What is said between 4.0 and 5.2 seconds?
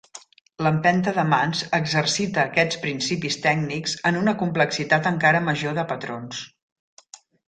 en una complexitat